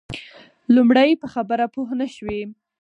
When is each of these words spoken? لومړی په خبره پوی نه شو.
لومړی 0.75 1.09
په 1.21 1.27
خبره 1.33 1.65
پوی 1.73 1.91
نه 1.99 2.07
شو. 2.15 2.29